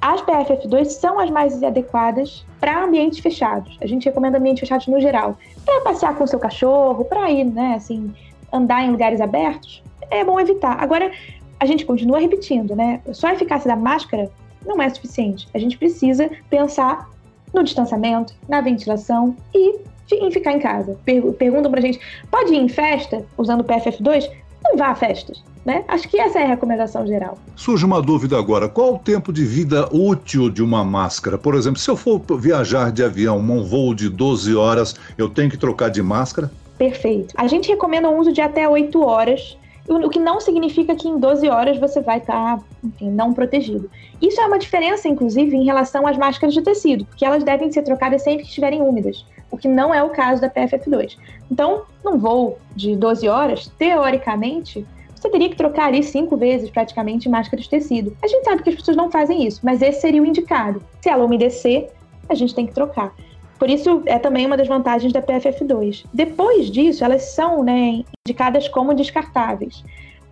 as 0.00 0.22
PFF2 0.22 0.86
são 0.86 1.20
as 1.20 1.28
mais 1.28 1.62
adequadas 1.62 2.46
para 2.58 2.82
ambientes 2.82 3.18
fechados. 3.18 3.76
A 3.82 3.86
gente 3.86 4.06
recomenda 4.06 4.38
ambientes 4.38 4.60
fechados 4.60 4.86
no 4.86 4.98
geral. 4.98 5.36
Para 5.62 5.82
passear 5.82 6.16
com 6.16 6.24
o 6.24 6.26
seu 6.26 6.38
cachorro, 6.38 7.04
para 7.04 7.30
ir, 7.30 7.44
né, 7.44 7.74
assim, 7.76 8.10
andar 8.50 8.82
em 8.82 8.90
lugares 8.90 9.20
abertos, 9.20 9.82
é 10.10 10.24
bom 10.24 10.40
evitar. 10.40 10.82
Agora, 10.82 11.12
a 11.60 11.66
gente 11.66 11.84
continua 11.84 12.18
repetindo, 12.20 12.74
né? 12.74 13.02
Só 13.12 13.26
a 13.26 13.34
eficácia 13.34 13.68
da 13.68 13.76
máscara 13.76 14.30
não 14.64 14.80
é 14.80 14.88
suficiente. 14.88 15.46
A 15.52 15.58
gente 15.58 15.76
precisa 15.76 16.30
pensar 16.48 17.12
no 17.52 17.62
distanciamento, 17.62 18.34
na 18.48 18.60
ventilação 18.60 19.36
e 19.54 19.80
em 20.12 20.30
ficar 20.30 20.52
em 20.52 20.60
casa. 20.60 20.96
Perguntam 21.38 21.70
pra 21.70 21.80
gente, 21.80 21.98
pode 22.30 22.52
ir 22.52 22.58
em 22.58 22.68
festa 22.68 23.24
usando 23.38 23.64
PFF2? 23.64 24.30
Não 24.62 24.76
vá 24.76 24.88
a 24.88 24.94
festas 24.94 25.42
né? 25.64 25.84
Acho 25.88 26.08
que 26.08 26.18
essa 26.18 26.40
é 26.40 26.44
a 26.44 26.48
recomendação 26.48 27.06
geral. 27.06 27.38
Surge 27.54 27.84
uma 27.84 28.02
dúvida 28.02 28.38
agora: 28.38 28.68
qual 28.68 28.94
o 28.94 28.98
tempo 28.98 29.32
de 29.32 29.44
vida 29.44 29.88
útil 29.92 30.50
de 30.50 30.62
uma 30.62 30.84
máscara? 30.84 31.38
Por 31.38 31.54
exemplo, 31.54 31.78
se 31.78 31.90
eu 31.90 31.96
for 31.96 32.20
viajar 32.38 32.90
de 32.90 33.02
avião, 33.02 33.38
um 33.38 33.64
voo 33.64 33.94
de 33.94 34.08
12 34.08 34.54
horas, 34.54 34.94
eu 35.16 35.28
tenho 35.28 35.50
que 35.50 35.56
trocar 35.56 35.90
de 35.90 36.02
máscara? 36.02 36.50
Perfeito. 36.76 37.34
A 37.36 37.46
gente 37.46 37.68
recomenda 37.68 38.08
o 38.08 38.18
uso 38.18 38.32
de 38.32 38.40
até 38.40 38.68
8 38.68 39.00
horas, 39.00 39.56
o 39.88 40.08
que 40.08 40.18
não 40.18 40.40
significa 40.40 40.94
que 40.94 41.08
em 41.08 41.18
12 41.18 41.48
horas 41.48 41.78
você 41.78 42.00
vai 42.00 42.18
estar, 42.18 42.58
tá, 42.58 42.64
enfim, 42.84 43.10
não 43.10 43.32
protegido. 43.32 43.90
Isso 44.20 44.40
é 44.40 44.46
uma 44.46 44.58
diferença, 44.58 45.08
inclusive, 45.08 45.56
em 45.56 45.64
relação 45.64 46.06
às 46.06 46.16
máscaras 46.16 46.54
de 46.54 46.62
tecido, 46.62 47.04
porque 47.04 47.24
elas 47.24 47.42
devem 47.42 47.70
ser 47.70 47.82
trocadas 47.82 48.22
sempre 48.22 48.42
que 48.42 48.48
estiverem 48.48 48.80
úmidas, 48.80 49.26
o 49.50 49.58
que 49.58 49.68
não 49.68 49.92
é 49.92 50.02
o 50.02 50.10
caso 50.10 50.40
da 50.40 50.48
PFF2. 50.48 51.16
Então, 51.50 51.82
num 52.04 52.18
voo 52.18 52.58
de 52.76 52.94
12 52.96 53.28
horas, 53.28 53.66
teoricamente, 53.78 54.86
você 55.14 55.28
teria 55.28 55.48
que 55.48 55.56
trocar 55.56 55.86
ali 55.86 56.02
cinco 56.02 56.36
vezes 56.36 56.70
praticamente 56.70 57.28
máscara 57.28 57.62
de 57.62 57.68
tecido. 57.68 58.16
A 58.22 58.26
gente 58.26 58.44
sabe 58.44 58.62
que 58.62 58.70
as 58.70 58.76
pessoas 58.76 58.96
não 58.96 59.10
fazem 59.10 59.46
isso, 59.46 59.60
mas 59.62 59.82
esse 59.82 60.00
seria 60.00 60.22
o 60.22 60.26
indicado. 60.26 60.82
Se 61.00 61.08
ela 61.08 61.24
umedecer, 61.24 61.90
a 62.28 62.34
gente 62.34 62.54
tem 62.54 62.66
que 62.66 62.72
trocar. 62.72 63.14
Por 63.62 63.70
isso, 63.70 64.02
é 64.06 64.18
também 64.18 64.44
uma 64.44 64.56
das 64.56 64.66
vantagens 64.66 65.12
da 65.12 65.22
PFF2. 65.22 66.04
Depois 66.12 66.68
disso, 66.68 67.04
elas 67.04 67.32
são 67.32 67.62
né, 67.62 68.02
indicadas 68.26 68.66
como 68.66 68.92
descartáveis. 68.92 69.84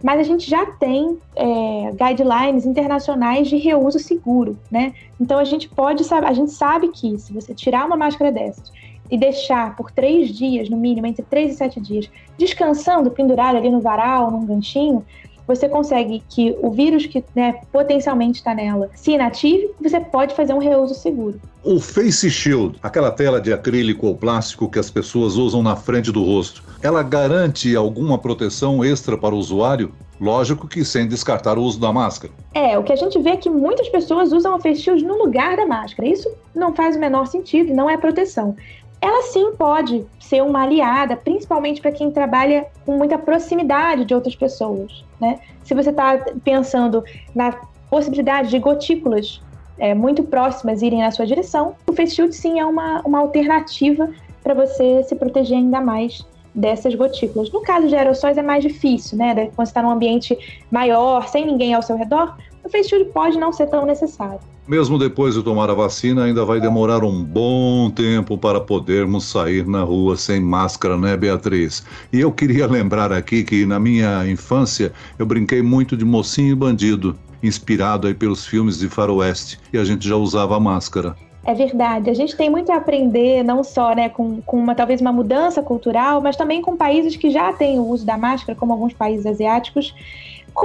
Mas 0.03 0.19
a 0.19 0.25
gente 0.25 0.51
já 0.51 0.67
tem 0.67 1.17
é, 1.37 1.93
guidelines 1.93 2.67
internacionais 2.67 3.47
de 3.47 3.57
reuso 3.57 4.01
seguro, 4.01 4.59
né? 4.69 4.95
Então 5.21 5.39
a 5.39 5.45
gente 5.45 5.69
pode 5.69 6.03
saber, 6.03 6.27
a 6.27 6.33
gente 6.33 6.51
sabe 6.51 6.89
que 6.89 7.17
se 7.21 7.33
você 7.33 7.55
tirar 7.55 7.87
uma 7.87 7.97
máscara 7.97 8.33
dessas 8.33 8.73
e 9.09 9.17
deixar 9.17 9.77
por 9.77 9.93
três 9.93 10.31
dias, 10.31 10.69
no 10.69 10.77
mínimo, 10.77 11.07
entre 11.07 11.23
três 11.23 11.55
e 11.55 11.57
sete 11.57 11.81
dias, 11.81 12.11
descansando, 12.37 13.13
pendurado 13.13 13.59
ali 13.59 13.71
no 13.71 13.81
varal, 13.81 14.29
num 14.33 14.45
ganchinho, 14.45 15.05
você 15.51 15.69
consegue 15.69 16.23
que 16.29 16.57
o 16.63 16.71
vírus 16.71 17.07
que 17.07 17.25
né, 17.35 17.61
potencialmente 17.73 18.39
está 18.39 18.55
nela 18.55 18.89
se 18.95 19.13
inative 19.13 19.71
você 19.81 19.99
pode 19.99 20.35
fazer 20.35 20.55
um 20.55 20.59
reuso 20.59 20.95
seguro. 20.95 21.41
O 21.65 21.81
Face 21.81 22.31
Shield, 22.31 22.79
aquela 22.83 23.11
tela 23.11 23.41
de 23.41 23.53
acrílico 23.53 24.07
ou 24.07 24.17
plástico 24.17 24.71
que 24.71 24.79
as 24.79 24.91
pessoas 24.91 25.37
usam 25.37 25.63
na 25.63 25.75
frente 25.75 26.13
do 26.13 26.25
rosto, 26.25 26.63
ela 26.81 27.03
garante 27.03 27.75
alguma 27.75 28.17
proteção 28.17 28.85
extra 28.85 29.19
para 29.19 29.35
o 29.35 29.39
usuário? 29.39 29.93
Lógico 30.21 30.69
que 30.69 30.85
sem 30.85 31.09
descartar 31.09 31.59
o 31.59 31.63
uso 31.63 31.81
da 31.81 31.93
máscara. 31.93 32.33
É, 32.55 32.79
o 32.79 32.83
que 32.83 32.93
a 32.93 32.97
gente 32.97 33.19
vê 33.19 33.31
é 33.31 33.37
que 33.37 33.49
muitas 33.49 33.89
pessoas 33.89 34.33
usam 34.33 34.55
o 34.55 34.61
face 34.61 34.83
shield 34.83 35.03
no 35.05 35.17
lugar 35.17 35.57
da 35.57 35.67
máscara. 35.67 36.09
Isso 36.09 36.31
não 36.55 36.75
faz 36.75 36.95
o 36.95 37.01
menor 37.01 37.27
sentido, 37.27 37.75
não 37.75 37.89
é 37.89 37.97
proteção 37.97 38.55
ela 39.01 39.23
sim 39.23 39.53
pode 39.57 40.07
ser 40.19 40.43
uma 40.43 40.63
aliada, 40.63 41.17
principalmente 41.17 41.81
para 41.81 41.91
quem 41.91 42.11
trabalha 42.11 42.67
com 42.85 42.97
muita 42.97 43.17
proximidade 43.17 44.05
de 44.05 44.15
outras 44.15 44.37
pessoas. 44.37 45.05
Né? 45.21 45.39
Se 45.65 45.75
você 45.75 45.91
está 45.91 46.19
pensando 46.45 47.03
na 47.35 47.53
possibilidade 47.89 48.51
de 48.51 48.59
gotículas 48.59 49.41
é, 49.79 49.95
muito 49.95 50.23
próximas 50.23 50.83
irem 50.83 51.01
na 51.01 51.11
sua 51.11 51.27
direção, 51.27 51.75
o 51.87 51.93
face 51.93 52.15
shield 52.15 52.35
sim 52.35 52.61
é 52.61 52.67
uma, 52.67 53.01
uma 53.01 53.21
alternativa 53.21 54.11
para 54.43 54.55
você 54.55 55.03
se 55.05 55.15
proteger 55.15 55.57
ainda 55.57 55.81
mais 55.81 56.25
dessas 56.55 56.95
gotículas. 56.95 57.51
No 57.51 57.63
caso 57.63 57.89
de 57.89 57.95
aerossóis 57.95 58.37
é 58.37 58.43
mais 58.43 58.63
difícil, 58.63 59.17
né? 59.17 59.35
Quando 59.35 59.57
você 59.57 59.63
está 59.63 59.83
num 59.83 59.91
ambiente 59.91 60.37
maior, 60.71 61.29
sem 61.29 61.47
ninguém 61.47 61.75
ao 61.75 61.83
seu 61.83 61.97
redor, 61.97 62.37
o 62.71 62.73
face 62.73 62.89
shield 62.89 63.11
pode 63.13 63.39
não 63.39 63.53
ser 63.53 63.67
tão 63.67 63.85
necessário. 63.85 64.39
Mesmo 64.67 64.97
depois 64.97 65.35
de 65.35 65.43
tomar 65.43 65.69
a 65.69 65.75
vacina, 65.75 66.25
ainda 66.25 66.45
vai 66.45 66.61
demorar 66.61 67.03
um 67.03 67.25
bom 67.25 67.91
tempo 67.91 68.39
para 68.39 68.61
podermos 68.61 69.25
sair 69.25 69.67
na 69.67 69.83
rua 69.83 70.17
sem 70.17 70.41
máscara, 70.41 70.97
né, 70.97 71.17
Beatriz? 71.17 71.85
E 72.13 72.21
eu 72.21 72.31
queria 72.31 72.67
lembrar 72.71 73.13
aqui 73.13 73.43
que 73.43 73.67
na 73.67 73.81
minha 73.81 74.25
infância 74.29 74.93
eu 75.19 75.27
brinquei 75.27 75.61
muito 75.61 75.97
de 75.97 76.05
mocinho 76.05 76.53
e 76.53 76.55
bandido, 76.55 77.19
inspirado 77.43 78.07
aí 78.07 78.15
pelos 78.15 78.47
filmes 78.47 78.79
de 78.79 78.89
faroeste, 78.89 79.59
e 79.73 79.79
a 79.79 79.85
gente 79.85 80.07
já 80.07 80.15
usava 80.15 80.61
máscara. 80.61 81.17
É 81.43 81.55
verdade. 81.55 82.11
A 82.11 82.15
gente 82.15 82.37
tem 82.37 82.51
muito 82.51 82.71
a 82.71 82.77
aprender, 82.77 83.43
não 83.43 83.65
só 83.65 83.95
né, 83.95 84.09
com, 84.11 84.43
com 84.43 84.59
uma, 84.59 84.75
talvez 84.75 85.01
uma 85.01 85.11
mudança 85.11 85.63
cultural, 85.63 86.21
mas 86.21 86.37
também 86.37 86.61
com 86.61 86.77
países 86.77 87.17
que 87.17 87.31
já 87.31 87.53
têm 87.53 87.79
o 87.79 87.87
uso 87.87 88.05
da 88.05 88.19
máscara, 88.19 88.57
como 88.57 88.73
alguns 88.73 88.93
países 88.93 89.25
asiáticos, 89.25 89.95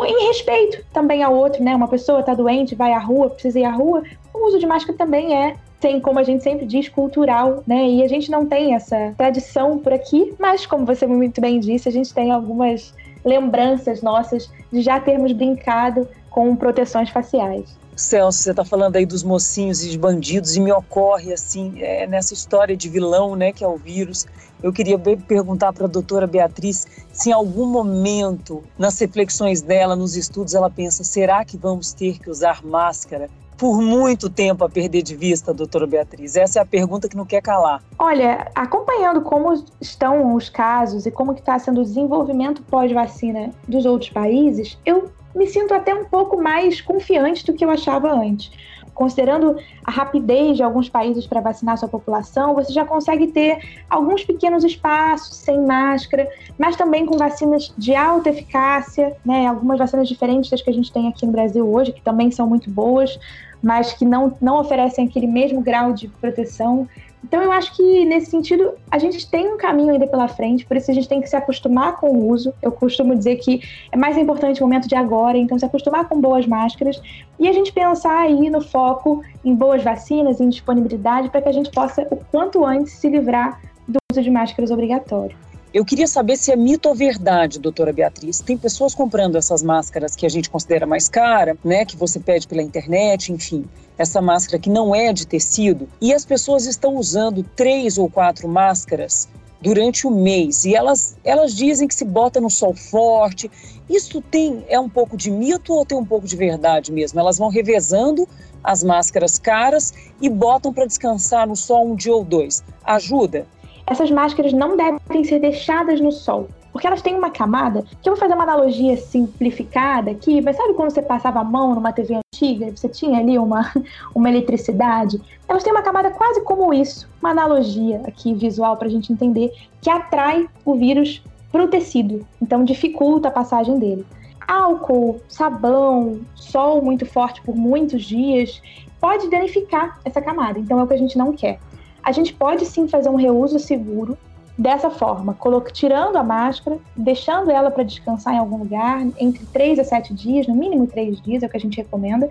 em 0.03 0.27
respeito 0.27 0.83
também 0.91 1.21
ao 1.21 1.35
outro, 1.35 1.63
né? 1.63 1.75
Uma 1.75 1.87
pessoa 1.87 2.21
está 2.21 2.33
doente, 2.33 2.73
vai 2.73 2.91
à 2.91 2.99
rua, 2.99 3.29
precisa 3.29 3.59
ir 3.59 3.65
à 3.65 3.71
rua, 3.71 4.03
o 4.33 4.47
uso 4.47 4.59
de 4.59 4.65
máscara 4.65 4.97
também 4.97 5.37
é 5.37 5.55
tem, 5.79 5.99
como 5.99 6.17
a 6.17 6.23
gente 6.23 6.43
sempre 6.43 6.65
diz, 6.65 6.89
cultural, 6.89 7.63
né? 7.67 7.87
E 7.87 8.03
a 8.03 8.07
gente 8.07 8.31
não 8.31 8.45
tem 8.45 8.73
essa 8.73 9.13
tradição 9.15 9.77
por 9.77 9.93
aqui, 9.93 10.33
mas 10.39 10.65
como 10.65 10.85
você 10.85 11.05
muito 11.05 11.39
bem 11.39 11.59
disse, 11.59 11.87
a 11.87 11.91
gente 11.91 12.11
tem 12.11 12.31
algumas 12.31 12.93
lembranças 13.23 14.01
nossas 14.01 14.51
de 14.71 14.81
já 14.81 14.99
termos 14.99 15.31
brincado 15.31 16.07
com 16.29 16.55
proteções 16.55 17.09
faciais. 17.09 17.77
Celso, 17.95 18.43
você 18.43 18.51
está 18.51 18.65
falando 18.65 18.97
aí 18.97 19.05
dos 19.05 19.23
mocinhos 19.23 19.83
e 19.83 19.89
de 19.89 19.97
bandidos 19.97 20.55
e 20.55 20.59
me 20.59 20.71
ocorre 20.71 21.31
assim 21.31 21.75
é, 21.77 22.05
nessa 22.05 22.33
história 22.33 22.75
de 22.75 22.89
vilão, 22.89 23.35
né, 23.35 23.53
que 23.53 23.63
é 23.63 23.67
o 23.67 23.77
vírus. 23.77 24.25
Eu 24.61 24.73
queria 24.73 24.97
perguntar 24.97 25.71
para 25.71 25.85
a 25.85 25.87
doutora 25.87 26.27
Beatriz 26.27 26.87
se 27.13 27.29
em 27.29 27.33
algum 27.33 27.65
momento 27.65 28.63
nas 28.77 28.99
reflexões 28.99 29.61
dela, 29.61 29.95
nos 29.95 30.15
estudos, 30.15 30.53
ela 30.53 30.69
pensa: 30.69 31.03
será 31.03 31.45
que 31.45 31.57
vamos 31.57 31.93
ter 31.93 32.19
que 32.19 32.29
usar 32.29 32.63
máscara? 32.63 33.29
Por 33.57 33.81
muito 33.81 34.29
tempo 34.29 34.65
a 34.65 34.69
perder 34.69 35.01
de 35.01 35.15
vista, 35.15 35.53
doutora 35.53 35.87
Beatriz? 35.87 36.35
Essa 36.35 36.59
é 36.59 36.61
a 36.61 36.65
pergunta 36.65 37.07
que 37.07 37.15
não 37.15 37.25
quer 37.25 37.41
calar. 37.41 37.81
Olha, 37.97 38.51
acompanhando 38.53 39.21
como 39.21 39.63
estão 39.79 40.35
os 40.35 40.49
casos 40.49 41.05
e 41.05 41.11
como 41.11 41.31
está 41.31 41.57
sendo 41.57 41.79
o 41.79 41.85
desenvolvimento 41.85 42.61
pós-vacina 42.63 43.51
dos 43.65 43.85
outros 43.85 44.09
países, 44.09 44.77
eu 44.85 45.09
me 45.35 45.47
sinto 45.47 45.73
até 45.73 45.93
um 45.93 46.05
pouco 46.05 46.41
mais 46.41 46.81
confiante 46.81 47.45
do 47.45 47.53
que 47.53 47.65
eu 47.65 47.69
achava 47.69 48.11
antes. 48.11 48.51
Considerando 48.93 49.57
a 49.83 49.91
rapidez 49.91 50.55
de 50.55 50.63
alguns 50.63 50.87
países 50.87 51.27
para 51.27 51.41
vacinar 51.41 51.77
sua 51.77 51.89
população, 51.89 52.55
você 52.55 52.71
já 52.71 52.85
consegue 52.85 53.27
ter 53.27 53.59
alguns 53.89 54.23
pequenos 54.23 54.63
espaços 54.63 55.35
sem 55.35 55.59
máscara, 55.59 56.29
mas 56.57 56.77
também 56.77 57.05
com 57.05 57.17
vacinas 57.17 57.73
de 57.77 57.93
alta 57.93 58.29
eficácia, 58.29 59.13
né? 59.25 59.47
Algumas 59.47 59.77
vacinas 59.77 60.07
diferentes 60.07 60.49
das 60.49 60.61
que 60.61 60.69
a 60.69 60.73
gente 60.73 60.93
tem 60.93 61.09
aqui 61.09 61.25
no 61.25 61.33
Brasil 61.33 61.69
hoje, 61.69 61.91
que 61.91 62.01
também 62.01 62.31
são 62.31 62.47
muito 62.47 62.69
boas, 62.69 63.19
mas 63.61 63.91
que 63.91 64.05
não, 64.05 64.37
não 64.39 64.61
oferecem 64.61 65.07
aquele 65.07 65.27
mesmo 65.27 65.59
grau 65.59 65.91
de 65.91 66.07
proteção. 66.07 66.87
Então, 67.25 67.41
eu 67.41 67.51
acho 67.51 67.75
que 67.75 68.05
nesse 68.05 68.29
sentido 68.29 68.73
a 68.91 68.99
gente 68.99 69.27
tem 69.27 69.51
um 69.51 69.57
caminho 69.57 69.91
ainda 69.91 70.05
pela 70.05 70.27
frente, 70.27 70.63
por 70.63 70.77
isso 70.77 70.91
a 70.91 70.93
gente 70.93 71.09
tem 71.09 71.19
que 71.19 71.27
se 71.27 71.35
acostumar 71.35 71.95
com 71.95 72.11
o 72.11 72.29
uso. 72.29 72.53
Eu 72.61 72.71
costumo 72.71 73.15
dizer 73.15 73.37
que 73.37 73.61
é 73.91 73.97
mais 73.97 74.15
importante 74.15 74.61
o 74.61 74.63
momento 74.63 74.87
de 74.87 74.93
agora, 74.93 75.35
então 75.35 75.57
se 75.57 75.65
acostumar 75.65 76.07
com 76.07 76.21
boas 76.21 76.45
máscaras 76.45 77.01
e 77.39 77.47
a 77.47 77.51
gente 77.51 77.73
pensar 77.73 78.19
aí 78.19 78.47
no 78.47 78.61
foco 78.61 79.23
em 79.43 79.55
boas 79.55 79.83
vacinas, 79.83 80.39
em 80.39 80.49
disponibilidade, 80.49 81.29
para 81.29 81.41
que 81.41 81.49
a 81.49 81.51
gente 81.51 81.71
possa 81.71 82.07
o 82.11 82.17
quanto 82.17 82.63
antes 82.63 82.93
se 82.93 83.09
livrar 83.09 83.59
do 83.87 83.97
uso 84.11 84.21
de 84.21 84.29
máscaras 84.29 84.69
obrigatório. 84.69 85.35
Eu 85.75 85.83
queria 85.83 86.07
saber 86.07 86.37
se 86.37 86.53
é 86.53 86.55
mito 86.55 86.87
ou 86.87 86.95
verdade, 86.95 87.59
doutora 87.59 87.91
Beatriz. 87.91 88.39
Tem 88.39 88.57
pessoas 88.57 88.95
comprando 88.95 89.35
essas 89.35 89.61
máscaras 89.61 90.15
que 90.15 90.25
a 90.25 90.29
gente 90.29 90.49
considera 90.49 90.85
mais 90.85 91.09
cara, 91.09 91.57
né? 91.65 91.83
Que 91.83 91.97
você 91.97 92.17
pede 92.17 92.47
pela 92.47 92.63
internet, 92.63 93.33
enfim. 93.33 93.65
Essa 93.97 94.21
máscara 94.21 94.57
que 94.57 94.69
não 94.69 94.95
é 94.95 95.11
de 95.11 95.27
tecido. 95.27 95.89
E 95.99 96.13
as 96.13 96.23
pessoas 96.23 96.65
estão 96.65 96.95
usando 96.95 97.43
três 97.43 97.97
ou 97.97 98.09
quatro 98.09 98.47
máscaras 98.47 99.27
durante 99.59 100.07
o 100.07 100.11
mês. 100.11 100.63
E 100.63 100.73
elas, 100.73 101.17
elas 101.25 101.53
dizem 101.53 101.89
que 101.89 101.95
se 101.95 102.05
bota 102.05 102.39
no 102.39 102.49
sol 102.49 102.73
forte. 102.73 103.51
Isso 103.89 104.21
tem 104.21 104.63
é 104.69 104.79
um 104.79 104.87
pouco 104.87 105.17
de 105.17 105.29
mito 105.29 105.73
ou 105.73 105.85
tem 105.85 105.97
um 105.97 106.05
pouco 106.05 106.25
de 106.25 106.37
verdade 106.37 106.89
mesmo? 106.89 107.19
Elas 107.19 107.37
vão 107.37 107.49
revezando 107.49 108.25
as 108.63 108.81
máscaras 108.81 109.37
caras 109.37 109.93
e 110.21 110.29
botam 110.29 110.71
para 110.73 110.85
descansar 110.85 111.45
no 111.45 111.55
sol 111.55 111.91
um 111.91 111.95
dia 111.97 112.15
ou 112.15 112.23
dois. 112.23 112.63
Ajuda? 112.81 113.45
Essas 113.87 114.09
máscaras 114.09 114.51
não 114.53 114.75
devem 114.75 115.23
ser 115.23 115.39
deixadas 115.39 116.01
no 116.01 116.11
sol. 116.11 116.47
Porque 116.71 116.87
elas 116.87 117.01
têm 117.01 117.15
uma 117.15 117.29
camada, 117.29 117.83
que 118.01 118.09
eu 118.09 118.13
vou 118.13 118.19
fazer 118.19 118.33
uma 118.33 118.43
analogia 118.43 118.97
simplificada 118.97 120.11
aqui, 120.11 120.41
mas 120.41 120.57
sabe 120.57 120.73
quando 120.73 120.91
você 120.91 121.01
passava 121.01 121.39
a 121.39 121.43
mão 121.43 121.73
numa 121.73 121.93
TV 121.93 122.15
antiga, 122.15 122.75
você 122.75 122.89
tinha 122.89 123.17
ali 123.17 123.39
uma, 123.39 123.71
uma 124.13 124.27
eletricidade? 124.29 125.21
Elas 125.47 125.63
têm 125.63 125.71
uma 125.71 125.81
camada 125.81 126.11
quase 126.11 126.41
como 126.41 126.73
isso, 126.73 127.07
uma 127.21 127.29
analogia 127.29 128.01
aqui 128.05 128.33
visual 128.33 128.75
para 128.75 128.87
a 128.87 128.91
gente 128.91 129.13
entender, 129.13 129.53
que 129.81 129.89
atrai 129.89 130.49
o 130.65 130.75
vírus 130.75 131.23
para 131.49 131.63
o 131.63 131.67
tecido, 131.69 132.27
então 132.41 132.65
dificulta 132.65 133.29
a 133.29 133.31
passagem 133.31 133.79
dele. 133.79 134.05
Álcool, 134.45 135.21
sabão, 135.29 136.19
sol 136.35 136.81
muito 136.81 137.05
forte 137.05 137.41
por 137.41 137.55
muitos 137.55 138.03
dias 138.03 138.61
pode 138.99 139.29
danificar 139.29 139.97
essa 140.03 140.21
camada, 140.21 140.59
então 140.59 140.77
é 140.79 140.83
o 140.83 140.87
que 140.87 140.93
a 140.93 140.97
gente 140.97 141.17
não 141.17 141.31
quer 141.31 141.57
a 142.05 142.11
gente 142.11 142.33
pode 142.33 142.65
sim 142.65 142.87
fazer 142.87 143.09
um 143.09 143.15
reuso 143.15 143.57
seguro 143.57 144.15
dessa 144.57 144.89
forma, 144.89 145.35
tirando 145.73 146.15
a 146.15 146.23
máscara, 146.23 146.77
deixando 146.95 147.51
ela 147.51 147.69
para 147.71 147.83
descansar 147.83 148.35
em 148.35 148.37
algum 148.37 148.57
lugar, 148.57 149.01
entre 149.19 149.45
3 149.47 149.79
a 149.79 149.83
7 149.83 150.13
dias, 150.13 150.47
no 150.47 150.55
mínimo 150.55 150.87
3 150.87 151.19
dias 151.21 151.43
é 151.43 151.47
o 151.47 151.49
que 151.49 151.57
a 151.57 151.59
gente 151.59 151.77
recomenda, 151.77 152.29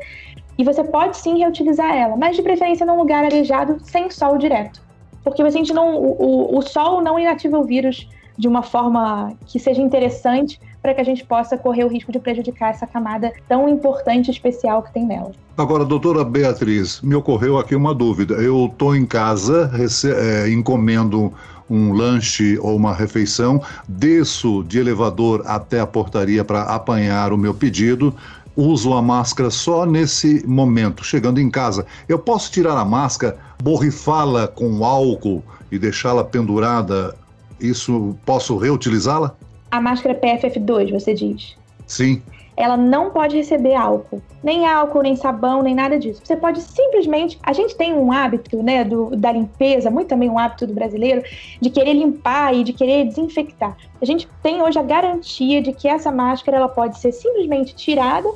e 0.56 0.64
você 0.64 0.82
pode 0.84 1.16
sim 1.16 1.38
reutilizar 1.38 1.94
ela, 1.94 2.16
mas 2.16 2.36
de 2.36 2.42
preferência 2.42 2.86
num 2.86 2.96
lugar 2.96 3.24
arejado 3.24 3.78
sem 3.82 4.10
sol 4.10 4.38
direto. 4.38 4.80
Porque 5.22 5.42
a 5.42 5.50
gente 5.50 5.74
não, 5.74 5.96
o, 5.96 6.54
o, 6.54 6.58
o 6.58 6.62
sol 6.62 7.02
não 7.02 7.18
inativa 7.18 7.58
o 7.58 7.64
vírus 7.64 8.08
de 8.38 8.46
uma 8.46 8.62
forma 8.62 9.32
que 9.46 9.58
seja 9.58 9.82
interessante 9.82 10.60
para 10.84 10.92
que 10.92 11.00
a 11.00 11.04
gente 11.04 11.24
possa 11.24 11.56
correr 11.56 11.82
o 11.82 11.88
risco 11.88 12.12
de 12.12 12.18
prejudicar 12.18 12.68
essa 12.68 12.86
camada 12.86 13.32
tão 13.48 13.66
importante 13.66 14.28
e 14.28 14.30
especial 14.30 14.82
que 14.82 14.92
tem 14.92 15.06
nela. 15.06 15.32
Agora, 15.56 15.82
doutora 15.82 16.22
Beatriz, 16.22 17.00
me 17.00 17.14
ocorreu 17.14 17.56
aqui 17.56 17.74
uma 17.74 17.94
dúvida. 17.94 18.34
Eu 18.34 18.66
estou 18.66 18.94
em 18.94 19.06
casa, 19.06 19.70
é, 20.04 20.50
encomendo 20.50 21.32
um 21.70 21.94
lanche 21.94 22.58
ou 22.58 22.76
uma 22.76 22.92
refeição, 22.92 23.62
desço 23.88 24.62
de 24.64 24.78
elevador 24.78 25.42
até 25.46 25.80
a 25.80 25.86
portaria 25.86 26.44
para 26.44 26.64
apanhar 26.64 27.32
o 27.32 27.38
meu 27.38 27.54
pedido, 27.54 28.14
uso 28.54 28.92
a 28.92 29.00
máscara 29.00 29.48
só 29.48 29.86
nesse 29.86 30.46
momento, 30.46 31.02
chegando 31.02 31.40
em 31.40 31.48
casa. 31.48 31.86
Eu 32.06 32.18
posso 32.18 32.52
tirar 32.52 32.76
a 32.76 32.84
máscara, 32.84 33.38
borrifá-la 33.62 34.48
com 34.48 34.84
álcool 34.84 35.42
e 35.72 35.78
deixá-la 35.78 36.22
pendurada 36.22 37.16
isso 37.60 38.16
posso 38.24 38.56
reutilizá-la? 38.56 39.34
A 39.74 39.80
máscara 39.80 40.14
PFF2, 40.14 40.92
você 40.92 41.12
diz? 41.12 41.56
Sim. 41.84 42.22
Ela 42.56 42.76
não 42.76 43.10
pode 43.10 43.36
receber 43.36 43.74
álcool, 43.74 44.22
nem 44.40 44.68
álcool, 44.68 45.02
nem 45.02 45.16
sabão, 45.16 45.64
nem 45.64 45.74
nada 45.74 45.98
disso. 45.98 46.20
Você 46.22 46.36
pode 46.36 46.60
simplesmente. 46.60 47.40
A 47.42 47.52
gente 47.52 47.74
tem 47.74 47.92
um 47.92 48.12
hábito, 48.12 48.62
né, 48.62 48.84
do, 48.84 49.16
da 49.16 49.32
limpeza, 49.32 49.90
muito 49.90 50.06
também 50.06 50.30
um 50.30 50.38
hábito 50.38 50.64
do 50.64 50.72
brasileiro, 50.72 51.24
de 51.60 51.70
querer 51.70 51.94
limpar 51.94 52.54
e 52.54 52.62
de 52.62 52.72
querer 52.72 53.04
desinfectar. 53.04 53.76
A 54.00 54.04
gente 54.04 54.28
tem 54.44 54.62
hoje 54.62 54.78
a 54.78 54.82
garantia 54.84 55.60
de 55.60 55.72
que 55.72 55.88
essa 55.88 56.12
máscara 56.12 56.58
ela 56.58 56.68
pode 56.68 57.00
ser 57.00 57.10
simplesmente 57.10 57.74
tirada 57.74 58.28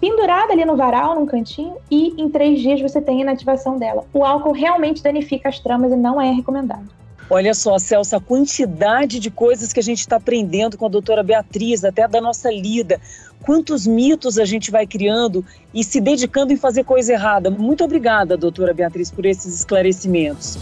pendurada 0.00 0.54
ali 0.54 0.64
no 0.64 0.74
varal, 0.74 1.16
num 1.16 1.26
cantinho, 1.26 1.76
e 1.90 2.14
em 2.16 2.30
três 2.30 2.60
dias 2.60 2.80
você 2.80 2.98
tem 3.02 3.18
a 3.18 3.22
inativação 3.22 3.76
dela. 3.76 4.06
O 4.14 4.24
álcool 4.24 4.52
realmente 4.52 5.02
danifica 5.02 5.50
as 5.50 5.58
tramas 5.58 5.92
e 5.92 5.96
não 5.96 6.18
é 6.18 6.30
recomendado. 6.30 6.88
Olha 7.30 7.52
só, 7.52 7.78
Celso, 7.78 8.16
a 8.16 8.20
quantidade 8.20 9.20
de 9.20 9.30
coisas 9.30 9.70
que 9.70 9.80
a 9.80 9.82
gente 9.82 10.00
está 10.00 10.16
aprendendo 10.16 10.78
com 10.78 10.86
a 10.86 10.88
doutora 10.88 11.22
Beatriz, 11.22 11.84
até 11.84 12.08
da 12.08 12.22
nossa 12.22 12.50
lida. 12.50 12.98
Quantos 13.42 13.86
mitos 13.86 14.38
a 14.38 14.46
gente 14.46 14.70
vai 14.70 14.86
criando 14.86 15.44
e 15.74 15.84
se 15.84 16.00
dedicando 16.00 16.54
em 16.54 16.56
fazer 16.56 16.84
coisa 16.84 17.12
errada. 17.12 17.50
Muito 17.50 17.84
obrigada, 17.84 18.36
doutora 18.36 18.72
Beatriz, 18.72 19.10
por 19.10 19.26
esses 19.26 19.54
esclarecimentos. 19.54 20.58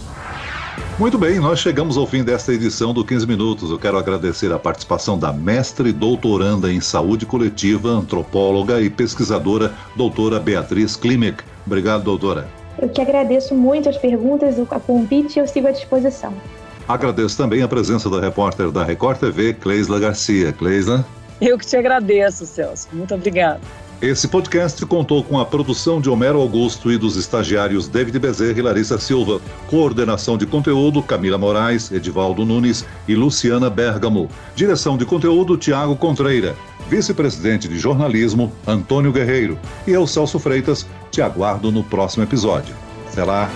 Muito 0.98 1.16
bem, 1.18 1.38
nós 1.38 1.60
chegamos 1.60 1.96
ao 1.96 2.06
fim 2.06 2.24
desta 2.24 2.52
edição 2.52 2.92
do 2.92 3.04
15 3.04 3.26
Minutos. 3.26 3.70
Eu 3.70 3.78
quero 3.78 3.96
agradecer 3.96 4.50
a 4.52 4.58
participação 4.58 5.16
da 5.16 5.32
mestre 5.32 5.92
doutoranda 5.92 6.72
em 6.72 6.80
saúde 6.80 7.24
coletiva, 7.24 7.90
antropóloga 7.90 8.80
e 8.80 8.90
pesquisadora, 8.90 9.72
doutora 9.94 10.40
Beatriz 10.40 10.96
Klimek. 10.96 11.44
Obrigado, 11.64 12.02
doutora. 12.02 12.48
Eu 12.78 12.88
que 12.88 13.00
agradeço 13.00 13.54
muito 13.54 13.88
as 13.88 13.96
perguntas, 13.96 14.58
o 14.58 14.66
convite 14.66 15.36
e 15.36 15.40
eu 15.40 15.46
sigo 15.46 15.66
à 15.66 15.70
disposição. 15.70 16.32
Agradeço 16.88 17.36
também 17.36 17.62
a 17.62 17.68
presença 17.68 18.08
da 18.08 18.20
repórter 18.20 18.70
da 18.70 18.84
Record 18.84 19.18
TV, 19.18 19.54
Cleisla 19.54 19.98
Garcia. 19.98 20.52
Cleisla. 20.52 21.04
Eu 21.40 21.58
que 21.58 21.66
te 21.66 21.76
agradeço, 21.76 22.46
Celso. 22.46 22.88
Muito 22.92 23.14
obrigada. 23.14 23.60
Esse 24.00 24.28
podcast 24.28 24.84
contou 24.84 25.24
com 25.24 25.40
a 25.40 25.46
produção 25.46 26.02
de 26.02 26.10
Homero 26.10 26.38
Augusto 26.38 26.92
e 26.92 26.98
dos 26.98 27.16
estagiários 27.16 27.88
David 27.88 28.18
Bezerra 28.18 28.58
e 28.58 28.62
Larissa 28.62 28.98
Silva, 28.98 29.40
coordenação 29.68 30.36
de 30.36 30.44
conteúdo 30.44 31.02
Camila 31.02 31.38
Moraes, 31.38 31.90
Edivaldo 31.90 32.44
Nunes 32.44 32.84
e 33.08 33.14
Luciana 33.14 33.70
Bergamo, 33.70 34.28
direção 34.54 34.98
de 34.98 35.06
conteúdo 35.06 35.56
Tiago 35.56 35.96
Contreira, 35.96 36.54
vice-presidente 36.90 37.68
de 37.68 37.78
jornalismo 37.78 38.52
Antônio 38.66 39.12
Guerreiro 39.12 39.58
e 39.86 39.92
eu, 39.92 40.06
Celso 40.06 40.38
Freitas, 40.38 40.86
te 41.10 41.22
aguardo 41.22 41.72
no 41.72 41.82
próximo 41.82 42.22
episódio. 42.22 42.74
Até 43.10 43.24
lá! 43.24 43.50